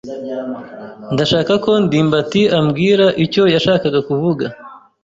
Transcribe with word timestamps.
Ndashaka 1.13 1.53
ko 1.63 1.71
ndimbati 1.83 2.41
ambwira 2.57 3.05
icyo 3.23 3.43
yashakaga 3.53 3.99
kuvuga. 4.07 4.45